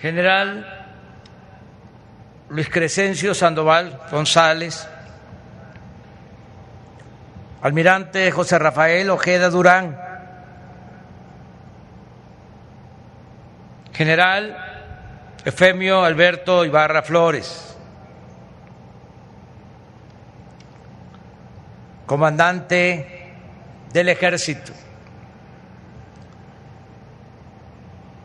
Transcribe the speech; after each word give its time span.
general 0.00 0.66
Luis 2.48 2.68
Crescencio 2.68 3.34
Sandoval 3.34 4.00
González, 4.10 4.86
almirante 7.62 8.30
José 8.30 8.58
Rafael 8.58 9.10
Ojeda 9.10 9.50
Durán, 9.50 9.98
general 13.92 14.56
Efemio 15.44 16.04
Alberto 16.04 16.64
Ibarra 16.64 17.02
Flores, 17.02 17.76
comandante 22.06 23.32
del 23.92 24.08
ejército. 24.10 24.72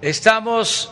Estamos 0.01 0.91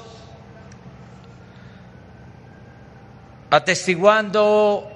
atestiguando 3.50 4.88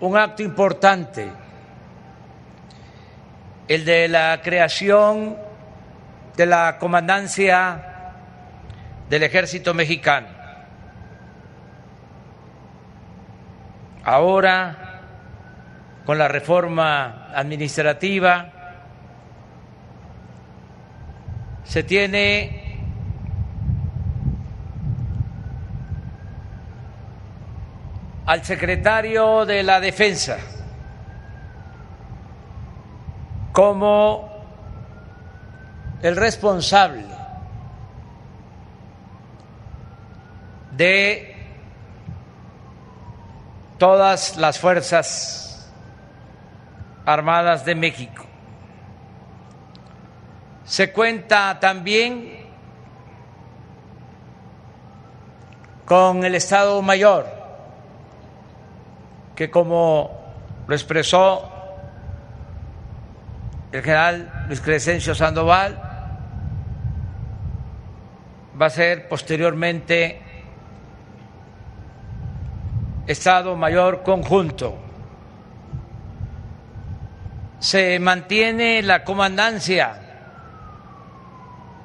un 0.00 0.16
acto 0.16 0.42
importante, 0.42 1.30
el 3.66 3.84
de 3.84 4.08
la 4.08 4.40
creación 4.42 5.36
de 6.36 6.46
la 6.46 6.78
comandancia 6.78 8.12
del 9.08 9.22
ejército 9.22 9.74
mexicano. 9.74 10.28
Ahora, 14.04 15.02
con 16.06 16.16
la 16.16 16.28
reforma 16.28 17.28
administrativa, 17.34 18.52
se 21.64 21.82
tiene 21.82 22.67
al 28.28 28.44
secretario 28.44 29.46
de 29.46 29.62
la 29.62 29.80
Defensa 29.80 30.36
como 33.52 34.28
el 36.02 36.14
responsable 36.14 37.06
de 40.72 41.36
todas 43.78 44.36
las 44.36 44.58
Fuerzas 44.58 45.72
Armadas 47.06 47.64
de 47.64 47.74
México. 47.74 48.26
Se 50.64 50.92
cuenta 50.92 51.58
también 51.58 52.46
con 55.86 56.22
el 56.24 56.34
Estado 56.34 56.82
Mayor 56.82 57.37
que 59.38 59.52
como 59.52 60.10
lo 60.66 60.74
expresó 60.74 61.48
el 63.70 63.82
general 63.82 64.46
Luis 64.48 64.60
Crescencio 64.60 65.14
Sandoval, 65.14 65.80
va 68.60 68.66
a 68.66 68.70
ser 68.70 69.08
posteriormente 69.08 70.20
Estado 73.06 73.54
Mayor 73.54 74.02
Conjunto. 74.02 74.76
Se 77.60 78.00
mantiene 78.00 78.82
la 78.82 79.04
comandancia 79.04 80.00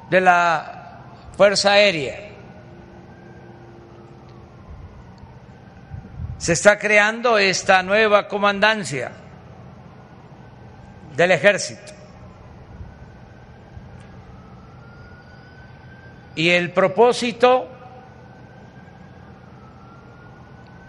de 0.09 0.21
la 0.21 1.01
Fuerza 1.37 1.73
Aérea 1.73 2.32
se 6.43 6.51
está 6.51 6.77
creando 6.77 7.37
esta 7.37 7.81
nueva 7.83 8.27
comandancia 8.27 9.13
del 11.15 11.31
ejército. 11.31 11.93
Y 16.35 16.49
el 16.49 16.73
propósito 16.73 17.69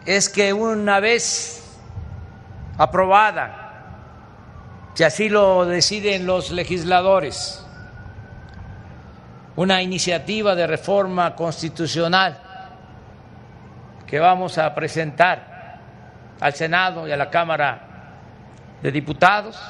es 0.05 0.29
que 0.29 0.53
una 0.53 0.99
vez 0.99 1.63
aprobada, 2.77 3.93
si 4.95 5.05
así 5.05 5.29
lo 5.29 5.67
deciden 5.67 6.27
los 6.27 6.51
legisladores, 6.51 7.65
una 9.55 9.81
iniciativa 9.83 10.57
de 10.57 10.67
reforma 10.67 11.37
constitucional 11.37 12.45
que 14.15 14.21
vamos 14.21 14.59
a 14.59 14.73
presentar 14.75 15.54
al 16.41 16.55
Senado 16.55 17.07
y 17.07 17.13
a 17.13 17.17
la 17.17 17.31
Cámara 17.31 17.81
de 18.83 18.93
Diputados. 18.93 19.61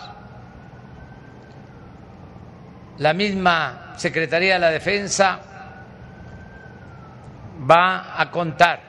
La 2.98 3.12
misma 3.12 3.92
Secretaría 3.96 4.54
de 4.54 4.60
la 4.60 4.70
Defensa 4.70 5.40
va 7.70 8.20
a 8.20 8.30
contar 8.30 8.80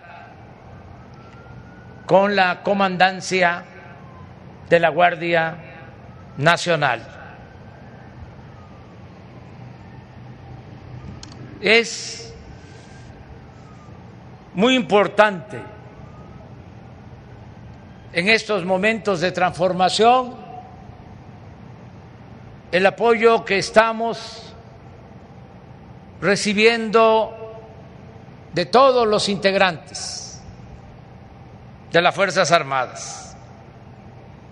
con 2.05 2.35
la 2.35 2.61
comandancia 2.61 3.63
de 4.69 4.79
la 4.79 4.89
Guardia 4.89 5.55
Nacional. 6.37 7.01
Es 11.61 12.33
muy 14.53 14.75
importante 14.75 15.74
en 18.15 18.29
estos 18.29 18.63
momentos 18.63 19.19
de 19.19 19.33
transformación 19.33 20.35
el 22.71 22.85
apoyo 22.85 23.43
que 23.43 23.57
estamos 23.57 24.55
recibiendo 26.21 27.59
de 28.53 28.67
todos 28.67 29.05
los 29.05 29.27
integrantes 29.27 30.41
de 31.91 32.01
las 32.01 32.15
Fuerzas 32.15 32.53
Armadas. 32.53 33.35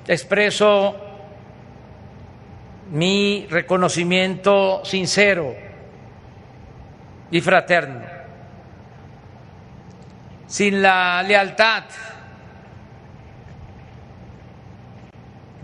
Expreso 0.07 0.97
mi 2.91 3.47
reconocimiento 3.49 4.83
sincero 4.83 5.55
y 7.31 7.39
fraterno 7.39 8.05
sin 10.47 10.81
la 10.81 11.23
lealtad 11.23 11.85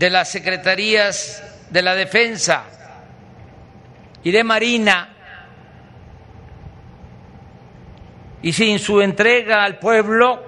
de 0.00 0.08
las 0.08 0.30
secretarías 0.30 1.42
de 1.68 1.82
la 1.82 1.94
defensa 1.94 2.64
y 4.24 4.30
de 4.30 4.42
Marina. 4.42 5.10
Y 8.40 8.54
sin 8.54 8.78
su 8.78 9.02
entrega 9.02 9.62
al 9.62 9.78
pueblo 9.78 10.42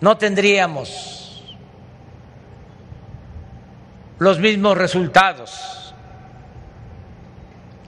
no 0.00 0.18
tendríamos 0.18 1.56
los 4.18 4.40
mismos 4.40 4.76
resultados 4.76 5.94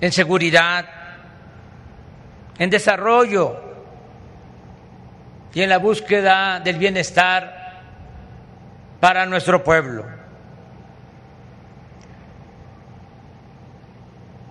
en 0.00 0.12
seguridad, 0.12 0.86
en 2.58 2.70
desarrollo, 2.70 3.60
y 5.52 5.62
en 5.62 5.68
la 5.68 5.78
búsqueda 5.78 6.60
del 6.60 6.78
bienestar 6.78 7.63
para 9.04 9.26
nuestro 9.26 9.62
pueblo. 9.62 10.02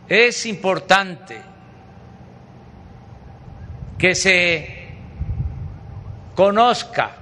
Es 0.08 0.46
importante 0.46 1.42
que 3.98 4.14
se 4.14 4.90
conozca, 6.36 7.14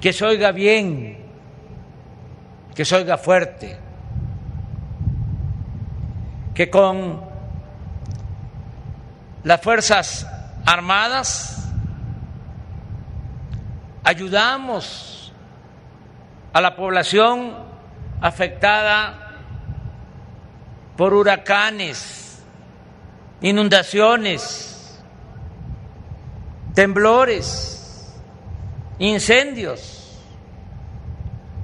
que 0.00 0.14
se 0.14 0.24
oiga 0.24 0.50
bien, 0.50 1.26
que 2.74 2.82
se 2.82 2.96
oiga 2.96 3.18
fuerte, 3.18 3.76
que 6.54 6.70
con 6.70 7.22
las 9.44 9.60
fuerzas 9.60 10.26
armadas, 10.64 11.51
ayudamos 14.04 15.32
a 16.52 16.60
la 16.60 16.76
población 16.76 17.54
afectada 18.20 19.38
por 20.96 21.14
huracanes, 21.14 22.42
inundaciones, 23.40 25.02
temblores, 26.74 28.14
incendios 28.98 30.18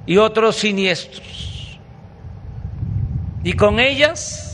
y 0.05 0.17
otros 0.17 0.55
siniestros. 0.55 1.79
Y 3.43 3.53
con 3.53 3.79
ellas 3.79 4.49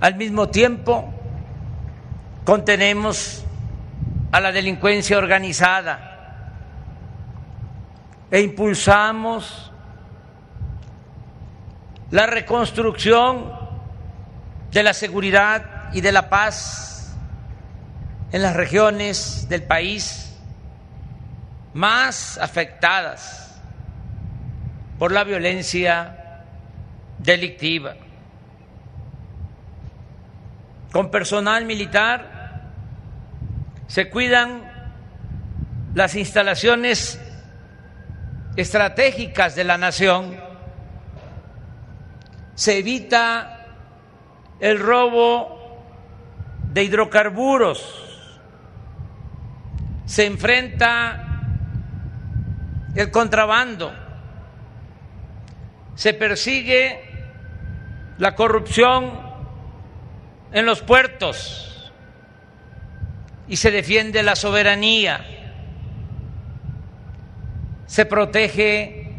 Al 0.00 0.14
mismo 0.14 0.48
tiempo, 0.48 1.12
contenemos 2.44 3.42
a 4.30 4.40
la 4.40 4.52
delincuencia 4.52 5.18
organizada 5.18 6.08
e 8.30 8.40
impulsamos 8.40 9.72
la 12.10 12.26
reconstrucción 12.26 13.52
de 14.70 14.82
la 14.82 14.92
seguridad 14.92 15.92
y 15.92 16.00
de 16.00 16.12
la 16.12 16.28
paz 16.28 17.16
en 18.32 18.42
las 18.42 18.54
regiones 18.54 19.48
del 19.48 19.62
país 19.62 20.36
más 21.72 22.38
afectadas 22.38 23.60
por 24.98 25.12
la 25.12 25.24
violencia 25.24 26.44
delictiva. 27.18 27.94
Con 30.92 31.10
personal 31.10 31.64
militar 31.64 32.37
se 33.88 34.10
cuidan 34.10 34.70
las 35.94 36.14
instalaciones 36.14 37.20
estratégicas 38.54 39.56
de 39.56 39.64
la 39.64 39.78
nación, 39.78 40.36
se 42.54 42.78
evita 42.78 43.66
el 44.60 44.78
robo 44.78 45.82
de 46.72 46.84
hidrocarburos, 46.84 48.04
se 50.04 50.26
enfrenta 50.26 51.24
el 52.94 53.10
contrabando, 53.10 53.92
se 55.94 56.12
persigue 56.12 57.00
la 58.18 58.34
corrupción 58.34 59.18
en 60.52 60.66
los 60.66 60.82
puertos 60.82 61.68
y 63.48 63.56
se 63.56 63.70
defiende 63.70 64.22
la 64.22 64.36
soberanía, 64.36 65.24
se 67.86 68.04
protege 68.04 69.16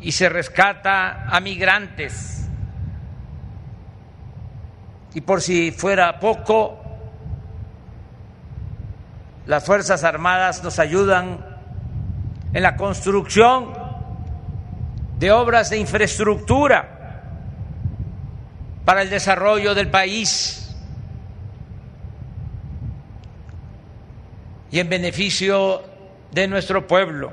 y 0.00 0.12
se 0.12 0.28
rescata 0.28 1.26
a 1.28 1.40
migrantes. 1.40 2.48
Y 5.14 5.20
por 5.20 5.40
si 5.40 5.70
fuera 5.70 6.18
poco, 6.18 6.80
las 9.46 9.64
Fuerzas 9.64 10.02
Armadas 10.04 10.62
nos 10.62 10.78
ayudan 10.78 11.44
en 12.52 12.62
la 12.62 12.76
construcción 12.76 13.72
de 15.18 15.30
obras 15.30 15.70
de 15.70 15.78
infraestructura 15.78 17.22
para 18.84 19.02
el 19.02 19.10
desarrollo 19.10 19.74
del 19.74 19.90
país 19.90 20.59
y 24.70 24.78
en 24.78 24.88
beneficio 24.88 25.82
de 26.32 26.46
nuestro 26.46 26.86
pueblo. 26.86 27.32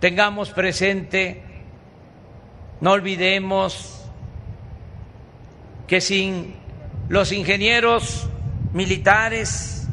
Tengamos 0.00 0.50
presente, 0.50 1.42
no 2.80 2.92
olvidemos 2.92 4.02
que 5.86 6.00
sin 6.00 6.54
los 7.08 7.32
ingenieros 7.32 8.28
militares 8.72 9.88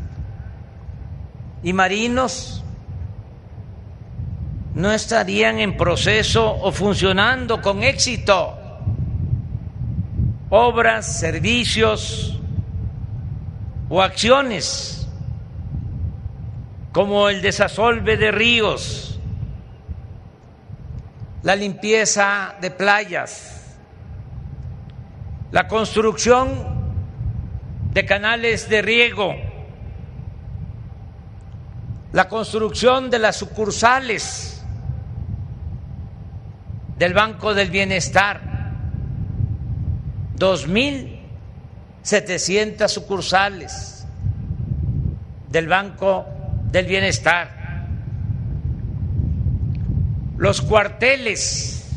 y 1.63 1.73
marinos 1.73 2.63
no 4.75 4.91
estarían 4.93 5.59
en 5.59 5.75
proceso 5.75 6.55
o 6.61 6.71
funcionando 6.71 7.61
con 7.61 7.83
éxito. 7.83 8.55
Obras, 10.49 11.19
servicios 11.19 12.36
o 13.89 14.01
acciones 14.01 15.07
como 16.91 17.29
el 17.29 17.41
desasolve 17.41 18.17
de 18.17 18.31
ríos, 18.31 19.19
la 21.43 21.55
limpieza 21.55 22.55
de 22.59 22.71
playas, 22.71 23.77
la 25.51 25.67
construcción 25.67 26.49
de 27.93 28.05
canales 28.05 28.67
de 28.69 28.81
riego, 28.81 29.35
la 32.13 32.27
construcción 32.27 33.09
de 33.09 33.19
las 33.19 33.35
sucursales 33.35 34.63
del 36.97 37.13
Banco 37.13 37.53
del 37.53 37.69
Bienestar, 37.69 38.41
2.700 42.07 42.87
sucursales 42.87 44.07
del 45.49 45.67
Banco 45.67 46.25
del 46.71 46.85
Bienestar, 46.85 47.85
los 50.37 50.61
cuarteles 50.61 51.91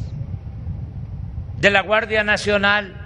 de 1.59 1.71
la 1.71 1.83
Guardia 1.83 2.25
Nacional, 2.25 2.97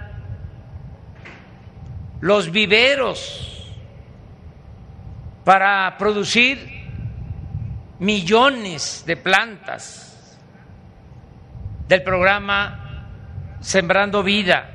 los 2.21 2.49
viveros 2.49 3.71
para 5.43 5.95
producir 5.99 6.57
millones 7.99 9.03
de 9.05 9.15
plantas 9.15 10.39
del 11.87 12.01
programa 12.01 13.05
Sembrando 13.61 14.23
Vida 14.23 14.74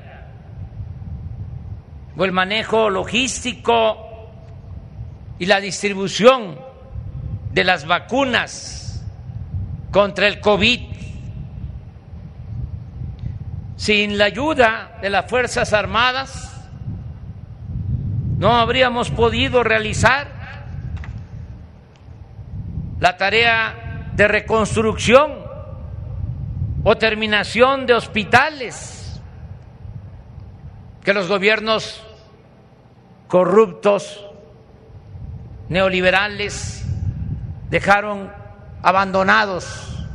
o 2.17 2.25
el 2.25 2.33
manejo 2.33 2.91
logístico 2.91 4.11
y 5.39 5.47
la 5.47 5.61
distribución 5.61 6.59
de 7.53 7.65
las 7.65 7.87
vacunas 7.87 9.05
contra 9.91 10.29
el 10.29 10.41
COVID. 10.41 10.81
Sin 13.77 14.19
la 14.19 14.27
ayuda 14.27 14.99
de 15.01 15.09
las 15.09 15.29
Fuerzas 15.31 15.73
Armadas, 15.73 16.69
no 18.39 18.57
habríamos 18.57 19.11
podido 19.11 19.63
realizar 19.63 20.29
la 22.99 23.17
tarea 23.17 24.11
de 24.15 24.29
reconstrucción 24.29 25.33
o 26.85 26.97
terminación 26.97 27.87
de 27.87 27.95
hospitales 27.95 29.00
que 31.05 31.15
los 31.15 31.29
gobiernos 31.29 32.03
corruptos, 33.29 34.27
neoliberales, 35.69 36.85
dejaron 37.71 38.33
abandonados 38.83 40.07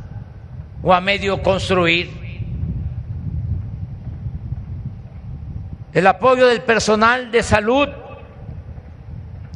o 0.82 0.92
a 0.92 1.00
medio 1.00 1.42
construir. 1.42 2.26
El 5.92 6.06
apoyo 6.06 6.46
del 6.46 6.60
personal 6.62 7.30
de 7.30 7.42
salud 7.42 7.88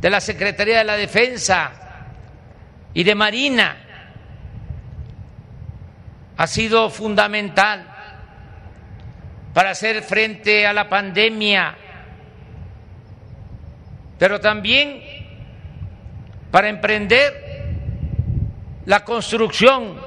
de 0.01 0.11
la 0.11 0.21
Secretaría 0.21 0.79
de 0.79 0.85
la 0.85 0.97
Defensa 0.97 1.71
y 2.95 3.05
de 3.05 3.15
Marina 3.15 3.77
ha 6.39 6.47
sido 6.47 6.89
fundamental 6.89 7.90
para 9.53 9.71
hacer 9.71 10.03
frente 10.03 10.67
a 10.67 10.73
la 10.73 10.89
pandemia, 10.89 11.77
pero 14.19 14.41
también 14.41 15.03
para 16.51 16.69
emprender 16.69 17.51
la 18.87 19.05
construcción 19.05 20.01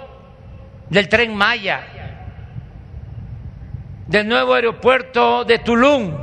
del 0.90 1.10
tren 1.10 1.36
Maya, 1.36 1.82
del 4.08 4.28
nuevo 4.28 4.54
aeropuerto 4.54 5.44
de 5.46 5.60
Tulum 5.60 6.14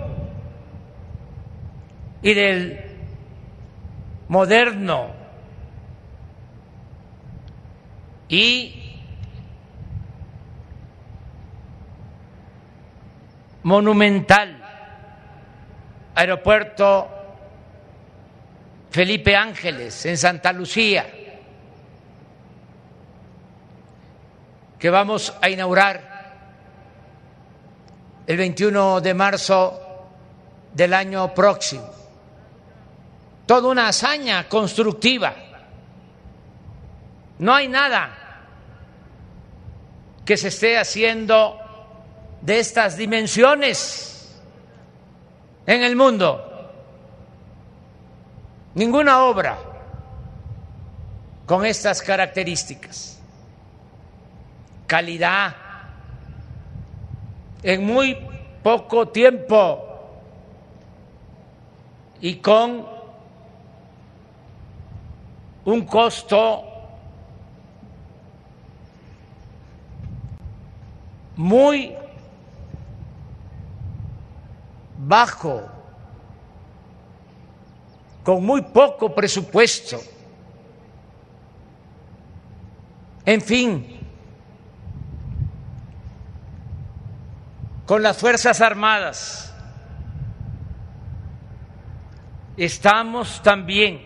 y 2.23 2.35
del 2.35 2.81
moderno 4.29 5.21
y 8.29 8.79
monumental 13.62 14.57
aeropuerto 16.14 17.09
Felipe 18.90 19.37
Ángeles 19.37 20.05
en 20.07 20.17
Santa 20.17 20.52
Lucía, 20.52 21.07
que 24.79 24.90
vamos 24.90 25.35
a 25.40 25.49
inaugurar 25.49 26.11
el 28.26 28.37
21 28.37 29.00
de 29.00 29.14
marzo 29.14 30.09
del 30.73 30.95
año 30.95 31.33
próximo 31.35 32.00
toda 33.50 33.69
una 33.69 33.88
hazaña 33.88 34.49
constructiva. 34.49 35.35
No 37.40 37.52
hay 37.52 37.67
nada 37.67 38.17
que 40.25 40.37
se 40.37 40.47
esté 40.47 40.79
haciendo 40.79 41.60
de 42.42 42.59
estas 42.59 42.97
dimensiones 42.97 44.40
en 45.66 45.82
el 45.82 45.97
mundo. 45.97 46.47
Ninguna 48.75 49.25
obra 49.25 49.59
con 51.47 51.66
estas 51.66 52.00
características. 52.00 53.20
Calidad 54.87 55.54
en 57.62 57.85
muy 57.85 58.16
poco 58.62 59.09
tiempo 59.09 59.87
y 62.20 62.37
con 62.37 62.87
un 65.64 65.87
costo 65.87 66.64
muy 71.37 71.94
bajo, 75.07 75.62
con 78.23 78.45
muy 78.45 78.62
poco 78.62 79.14
presupuesto. 79.14 79.99
En 83.25 83.40
fin, 83.40 84.00
con 87.87 88.02
las 88.02 88.16
Fuerzas 88.19 88.61
Armadas 88.61 89.54
estamos 92.57 93.42
también 93.42 94.00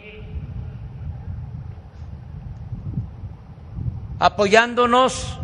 apoyándonos 4.18 5.38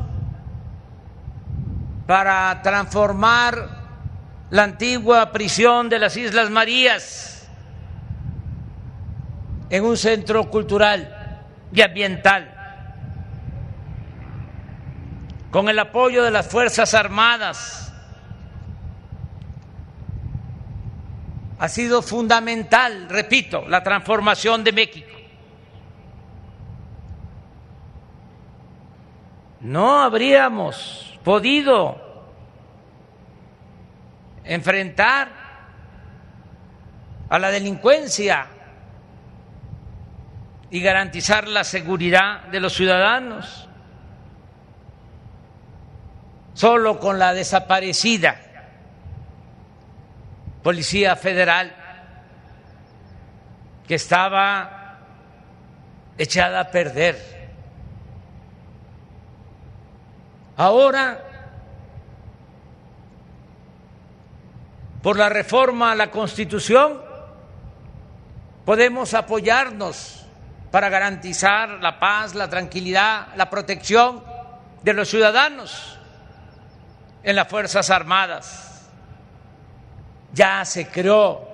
para 2.07 2.61
transformar 2.63 3.80
la 4.51 4.65
antigua 4.65 5.31
prisión 5.31 5.89
de 5.89 5.99
las 5.99 6.17
Islas 6.17 6.51
Marías 6.51 7.49
en 9.71 9.85
un 9.85 9.97
centro 9.97 10.51
cultural 10.51 11.47
y 11.73 11.81
ambiental, 11.81 12.53
con 15.53 15.69
el 15.69 15.79
apoyo 15.79 16.25
de 16.25 16.33
las 16.33 16.49
Fuerzas 16.49 16.95
Armadas. 16.95 17.93
Ha 21.61 21.69
sido 21.69 22.03
fundamental, 22.03 23.09
repito, 23.09 23.69
la 23.69 23.83
transformación 23.83 24.65
de 24.65 24.73
México. 24.73 25.11
No 29.61 30.01
habríamos 30.01 31.19
podido 31.23 32.10
enfrentar 34.51 35.29
a 37.29 37.39
la 37.39 37.51
delincuencia 37.53 38.49
y 40.71 40.81
garantizar 40.81 41.47
la 41.47 41.63
seguridad 41.63 42.43
de 42.49 42.59
los 42.59 42.75
ciudadanos. 42.75 43.69
Solo 46.55 46.99
con 46.99 47.21
la 47.21 47.33
desaparecida 47.33 48.41
Policía 50.65 51.15
Federal, 51.15 51.73
que 53.87 53.95
estaba 53.95 54.99
echada 56.19 56.59
a 56.59 56.71
perder. 56.73 57.17
Ahora 60.57 61.30
por 65.03 65.17
la 65.17 65.29
reforma 65.29 65.93
a 65.93 65.95
la 65.95 66.11
Constitución, 66.11 67.01
podemos 68.65 69.15
apoyarnos 69.15 70.27
para 70.71 70.89
garantizar 70.89 71.71
la 71.81 71.99
paz, 71.99 72.35
la 72.35 72.49
tranquilidad, 72.49 73.29
la 73.37 73.51
protección 73.51 74.23
de 74.83 74.93
los 74.93 75.09
ciudadanos 75.09 75.99
en 77.23 77.37
las 77.37 77.49
Fuerzas 77.49 77.91
Armadas. 77.91 78.89
Ya 80.33 80.65
se 80.65 80.87
creó 80.89 81.49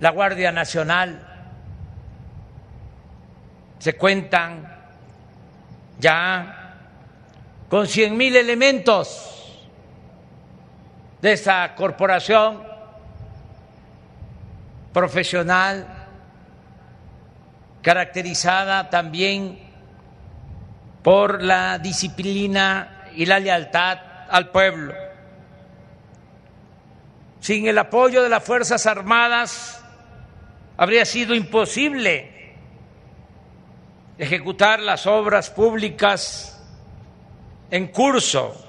la 0.00 0.10
Guardia 0.10 0.50
Nacional, 0.50 1.24
se 3.78 3.96
cuentan 3.96 4.76
ya 6.00 6.74
con 7.68 7.86
cien 7.86 8.16
mil 8.16 8.34
elementos 8.34 9.37
de 11.20 11.32
esta 11.32 11.74
corporación 11.74 12.62
profesional 14.92 15.86
caracterizada 17.82 18.90
también 18.90 19.58
por 21.02 21.42
la 21.42 21.78
disciplina 21.78 23.06
y 23.14 23.26
la 23.26 23.38
lealtad 23.38 23.98
al 24.28 24.50
pueblo. 24.50 24.94
Sin 27.40 27.66
el 27.66 27.78
apoyo 27.78 28.22
de 28.22 28.28
las 28.28 28.44
Fuerzas 28.44 28.86
Armadas 28.86 29.82
habría 30.76 31.04
sido 31.04 31.34
imposible 31.34 32.54
ejecutar 34.18 34.80
las 34.80 35.06
obras 35.06 35.50
públicas 35.50 36.60
en 37.70 37.88
curso 37.88 38.67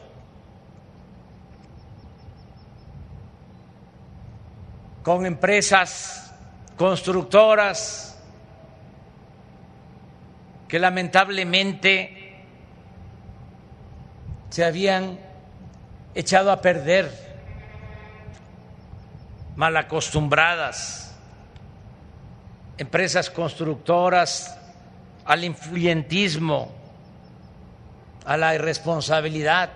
con 5.03 5.25
empresas 5.25 6.33
constructoras 6.77 8.17
que 10.67 10.79
lamentablemente 10.79 12.45
se 14.49 14.63
habían 14.63 15.19
echado 16.15 16.51
a 16.51 16.61
perder, 16.61 17.11
mal 19.55 19.75
acostumbradas, 19.77 21.17
empresas 22.77 23.29
constructoras 23.29 24.57
al 25.25 25.43
influyentismo, 25.43 26.71
a 28.25 28.37
la 28.37 28.55
irresponsabilidad, 28.55 29.69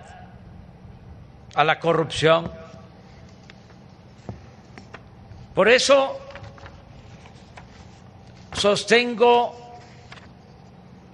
a 1.54 1.64
la 1.64 1.78
corrupción. 1.78 2.50
Por 5.54 5.68
eso 5.68 6.18
sostengo 8.52 9.78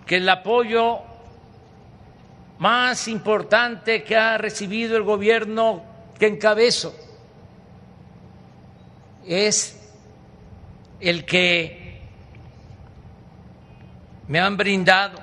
que 0.07 0.17
el 0.17 0.29
apoyo 0.29 1.01
más 2.59 3.07
importante 3.09 4.03
que 4.03 4.17
ha 4.17 4.39
recibido 4.39 4.97
el 4.97 5.03
gobierno 5.03 5.83
que 6.19 6.27
encabezo 6.27 6.95
es 9.27 9.79
el 11.01 11.25
que 11.25 12.01
me 14.29 14.41
han 14.41 14.57
brindado 14.57 15.19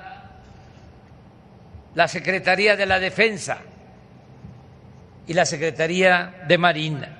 la 1.94 2.06
Secretaría 2.06 2.76
de 2.76 2.86
la 2.86 3.00
Defensa 3.00 3.58
y 5.26 5.34
la 5.34 5.44
Secretaría 5.44 6.44
de 6.46 6.58
Marina 6.58 7.17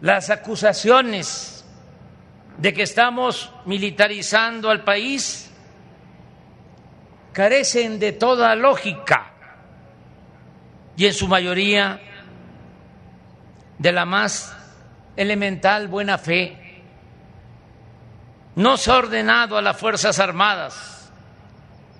las 0.00 0.30
acusaciones 0.30 1.64
de 2.58 2.72
que 2.72 2.82
estamos 2.82 3.52
militarizando 3.64 4.70
al 4.70 4.82
país 4.82 5.50
carecen 7.32 7.98
de 7.98 8.12
toda 8.12 8.54
lógica 8.54 9.32
y 10.96 11.06
en 11.06 11.12
su 11.12 11.28
mayoría 11.28 12.00
de 13.78 13.92
la 13.92 14.06
más 14.06 14.56
elemental 15.16 15.88
buena 15.88 16.16
fe. 16.16 16.82
No 18.54 18.78
se 18.78 18.90
ha 18.90 18.96
ordenado 18.96 19.58
a 19.58 19.62
las 19.62 19.76
Fuerzas 19.76 20.18
Armadas 20.18 21.12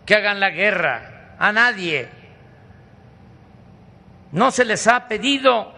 que 0.07 0.15
hagan 0.15 0.41
la 0.41 0.51
guerra 0.51 1.35
a 1.39 1.53
nadie. 1.53 2.09
No 4.33 4.51
se 4.51 4.65
les 4.65 4.87
ha 4.87 5.07
pedido 5.07 5.76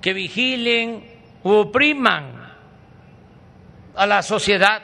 que 0.00 0.12
vigilen 0.12 1.04
u 1.42 1.50
opriman 1.50 2.40
a 3.94 4.06
la 4.06 4.22
sociedad, 4.22 4.82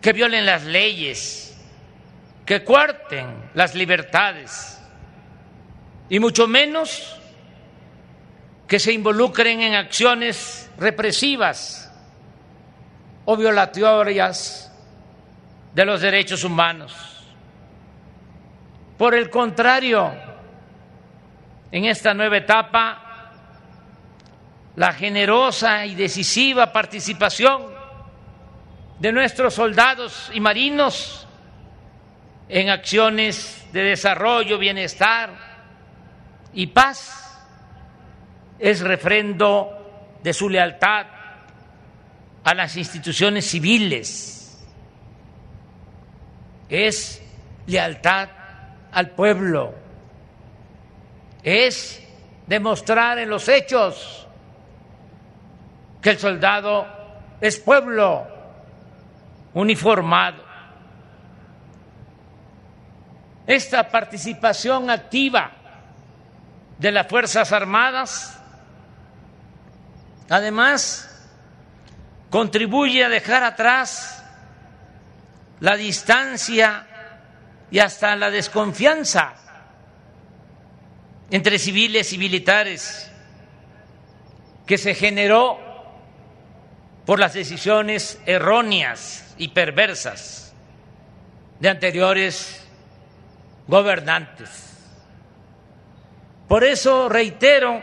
que 0.00 0.12
violen 0.12 0.44
las 0.44 0.64
leyes, 0.64 1.56
que 2.44 2.62
cuarten 2.62 3.50
las 3.54 3.74
libertades 3.74 4.80
y 6.08 6.18
mucho 6.18 6.46
menos 6.46 7.18
que 8.68 8.78
se 8.78 8.92
involucren 8.92 9.60
en 9.60 9.74
acciones 9.74 10.70
represivas 10.76 11.90
o 13.24 13.36
violatorias 13.36 14.70
de 15.74 15.84
los 15.84 16.00
derechos 16.00 16.44
humanos. 16.44 16.94
Por 18.98 19.14
el 19.14 19.28
contrario, 19.28 20.12
en 21.72 21.86
esta 21.86 22.14
nueva 22.14 22.36
etapa, 22.36 23.03
la 24.76 24.92
generosa 24.92 25.86
y 25.86 25.94
decisiva 25.94 26.72
participación 26.72 27.72
de 28.98 29.12
nuestros 29.12 29.54
soldados 29.54 30.30
y 30.32 30.40
marinos 30.40 31.26
en 32.48 32.70
acciones 32.70 33.66
de 33.72 33.82
desarrollo, 33.82 34.58
bienestar 34.58 35.30
y 36.52 36.66
paz. 36.68 37.20
Es 38.58 38.80
refrendo 38.80 40.18
de 40.22 40.32
su 40.32 40.48
lealtad 40.48 41.06
a 42.44 42.54
las 42.54 42.76
instituciones 42.76 43.46
civiles, 43.46 44.62
es 46.68 47.22
lealtad 47.66 48.28
al 48.92 49.10
pueblo, 49.10 49.74
es 51.42 52.02
demostrar 52.46 53.18
en 53.18 53.30
los 53.30 53.48
hechos 53.48 54.23
que 56.04 56.10
el 56.10 56.18
soldado 56.18 56.86
es 57.40 57.58
pueblo 57.58 58.26
uniformado. 59.54 60.44
Esta 63.46 63.88
participación 63.88 64.90
activa 64.90 65.50
de 66.76 66.92
las 66.92 67.08
Fuerzas 67.08 67.50
Armadas, 67.52 68.38
además, 70.28 71.26
contribuye 72.28 73.02
a 73.02 73.08
dejar 73.08 73.42
atrás 73.42 74.22
la 75.60 75.74
distancia 75.74 76.86
y 77.70 77.78
hasta 77.78 78.14
la 78.14 78.30
desconfianza 78.30 79.36
entre 81.30 81.58
civiles 81.58 82.12
y 82.12 82.18
militares 82.18 83.10
que 84.66 84.76
se 84.76 84.94
generó 84.94 85.63
por 87.06 87.18
las 87.18 87.34
decisiones 87.34 88.20
erróneas 88.26 89.34
y 89.38 89.48
perversas 89.48 90.54
de 91.60 91.68
anteriores 91.68 92.64
gobernantes. 93.66 94.70
Por 96.48 96.64
eso 96.64 97.08
reitero 97.08 97.80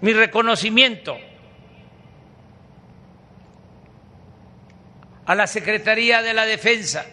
mi 0.00 0.12
reconocimiento 0.12 1.16
a 5.26 5.34
la 5.34 5.46
Secretaría 5.46 6.22
de 6.22 6.32
la 6.32 6.46
Defensa, 6.46 7.04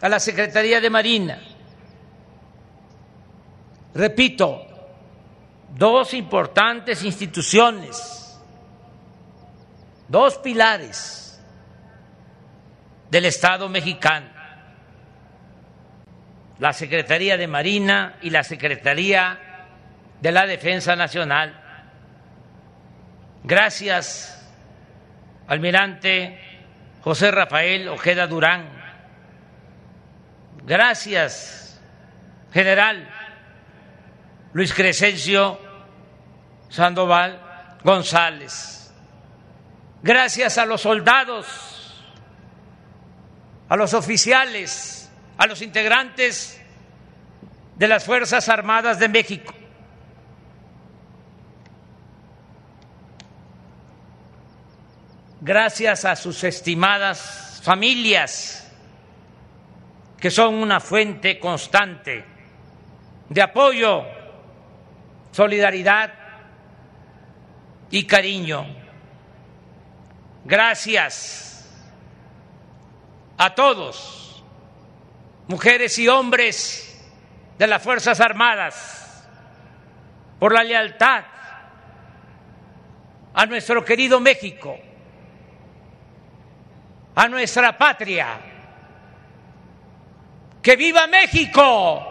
a 0.00 0.08
la 0.08 0.20
Secretaría 0.20 0.80
de 0.80 0.90
Marina. 0.90 1.40
Repito, 3.94 4.66
dos 5.76 6.14
importantes 6.14 7.02
instituciones, 7.02 8.23
dos 10.08 10.38
pilares 10.38 11.42
del 13.10 13.26
Estado 13.26 13.68
mexicano, 13.68 14.26
la 16.58 16.72
Secretaría 16.72 17.36
de 17.36 17.46
Marina 17.46 18.16
y 18.22 18.30
la 18.30 18.42
Secretaría 18.42 19.38
de 20.20 20.32
la 20.32 20.46
Defensa 20.46 20.96
Nacional. 20.96 21.60
Gracias, 23.42 24.50
almirante 25.46 26.38
José 27.02 27.30
Rafael 27.30 27.88
Ojeda 27.88 28.26
Durán. 28.26 28.68
Gracias, 30.64 31.80
general 32.52 33.06
Luis 34.54 34.72
Crescencio 34.72 35.58
Sandoval 36.68 37.78
González. 37.82 38.83
Gracias 40.04 40.58
a 40.58 40.66
los 40.66 40.82
soldados, 40.82 42.04
a 43.68 43.74
los 43.74 43.92
oficiales, 43.94 45.10
a 45.36 45.46
los 45.46 45.62
integrantes 45.62 46.60
de 47.74 47.88
las 47.88 48.04
Fuerzas 48.04 48.48
Armadas 48.48 49.00
de 49.00 49.08
México. 49.08 49.52
gracias 55.44 56.06
a 56.06 56.16
sus 56.16 56.42
estimadas 56.42 57.60
familias, 57.62 58.66
que 60.18 60.30
son 60.30 60.54
una 60.54 60.80
fuente 60.80 61.38
constante 61.38 62.24
de 63.28 63.42
apoyo, 63.42 64.04
solidaridad 65.32 66.14
y 67.90 68.06
cariño. 68.06 68.83
Gracias 70.44 71.68
a 73.36 73.54
todos, 73.54 74.44
mujeres 75.48 75.98
y 75.98 76.08
hombres 76.08 77.02
de 77.58 77.66
las 77.66 77.82
Fuerzas 77.82 78.20
Armadas, 78.20 79.26
por 80.38 80.52
la 80.52 80.62
lealtad 80.62 81.24
a 83.34 83.46
nuestro 83.46 83.84
querido 83.84 84.20
México 84.20 84.78
a 87.14 87.28
nuestra 87.28 87.76
patria. 87.76 88.40
¡Que 90.62 90.76
viva 90.76 91.06
México! 91.06 92.02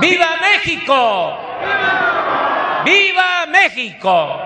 ¡Viva 0.00 0.36
México! 0.40 1.38
¡Viva 2.84 3.46
México! 3.46 4.38